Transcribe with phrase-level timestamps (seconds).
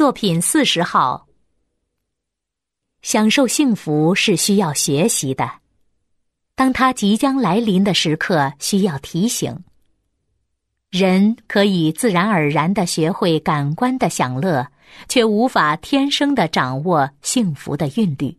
[0.00, 1.28] 作品四十号。
[3.02, 5.58] 享受幸福是需要学习的，
[6.54, 9.62] 当它即将来临的时刻，需要提醒。
[10.88, 14.68] 人可以自然而然的学会感官的享乐，
[15.06, 18.38] 却无法天生的掌握幸福的韵律。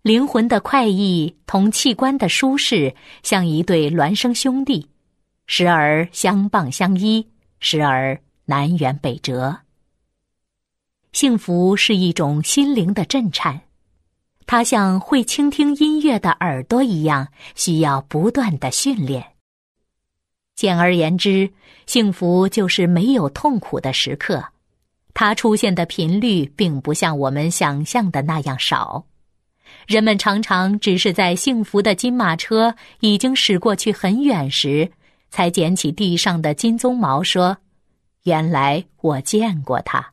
[0.00, 4.88] 灵魂的快意同器官的舒适，像一对孪生兄弟，
[5.46, 7.28] 时而相傍相依，
[7.60, 9.60] 时而南辕北辙。
[11.12, 13.60] 幸福是一种心灵的震颤，
[14.46, 19.24] 它像会倾听音乐的耳朵一样，需要不断的训练。
[20.54, 21.50] 简而言之，
[21.86, 24.44] 幸福就是没有痛苦的时刻，
[25.14, 29.04] 它出现的频率并不像我们想象的那样少。
[29.86, 34.90] 人们常常只是在幸福的金马车已经驶过去很远时，
[35.30, 37.56] 才捡起地上的金鬃毛，说
[38.24, 40.12] ：“原来我见过它。”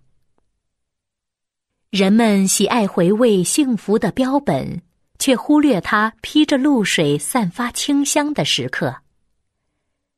[1.95, 4.81] 人们喜爱回味幸福的标本，
[5.17, 8.97] 却忽略它披着露水、散发清香的时刻。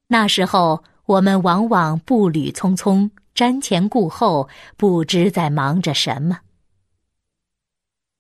[0.07, 6.39] 那时候，我们往往步履匆匆，瞻前顾后，不知在忙着什么。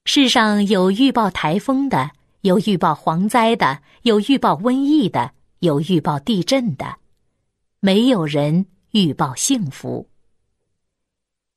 [0.05, 6.97] 世上有预报台风的，有预报蝗灾的，有预报瘟疫的，有预报地震的，
[7.79, 10.07] 没有人预报幸福。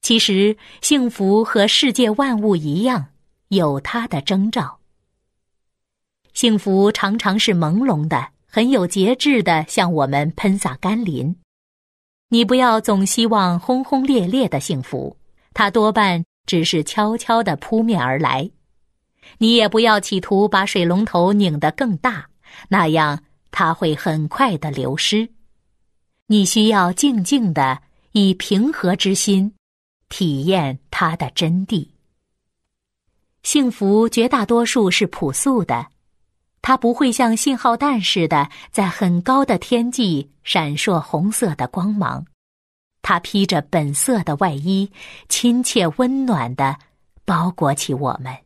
[0.02, 3.06] 其实，幸福和世界万物一样，
[3.48, 4.78] 有它的征兆。
[6.32, 11.36] 幸福常常是朦胧的，很有节制的向我们喷洒甘霖。
[12.28, 15.16] 你不要总希望轰轰烈烈的幸福，
[15.52, 16.24] 它多半。
[16.46, 18.50] 只是悄悄的扑面而来，
[19.38, 22.28] 你也不要企图把水龙头拧得更大，
[22.68, 25.28] 那样它会很快的流失。
[26.26, 29.52] 你需要静静的以平和之心，
[30.10, 31.88] 体验它的真谛。
[33.42, 35.86] 幸福绝大多数是朴素的，
[36.60, 42.26] 它不会像信号弹似的在很高的天际闪烁红色的光芒。
[43.02, 44.92] 他披着本色的外衣，
[45.30, 46.78] 亲切温暖的
[47.24, 48.36] 包裹起我们。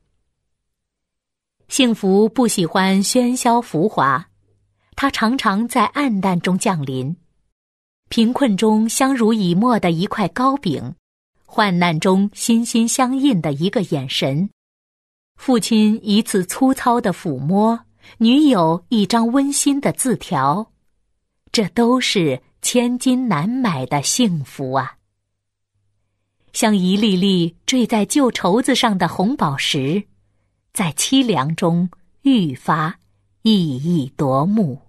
[1.66, 4.28] 幸福不喜欢喧嚣浮华，
[4.94, 7.16] 它常常在暗淡中降临。
[8.08, 10.94] 贫困中相濡以沫的一块糕饼，
[11.54, 14.50] 患难中心心相印的一个眼神，
[15.37, 17.78] 父亲一次粗糙的抚摸，
[18.19, 20.72] 女友一张温馨的字条，
[21.53, 22.43] 这都是。
[22.60, 24.97] 千金难买的幸福啊，
[26.54, 30.03] 像一粒粒坠在旧绸子上的红宝石，
[30.72, 31.91] 在凄凉中
[32.22, 32.98] 愈发
[33.43, 34.81] 熠熠夺目。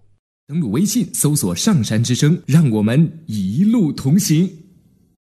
[0.47, 4.49] 登录微信，搜索“上山之声”，让我们一路同行。